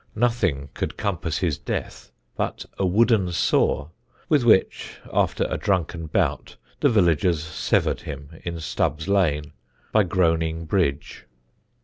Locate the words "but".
2.35-2.65